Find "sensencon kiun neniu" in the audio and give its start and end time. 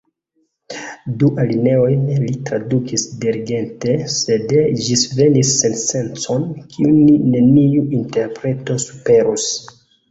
5.63-7.89